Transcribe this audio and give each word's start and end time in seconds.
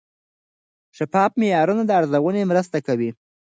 شفاف 0.97 1.31
معیارونه 1.39 1.83
د 1.85 1.91
ارزونې 1.99 2.43
مرسته 2.51 2.77
کوي. 2.87 3.09